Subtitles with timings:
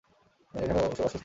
[0.53, 1.19] এখানে ও অস্বস্তিবোধ করছে।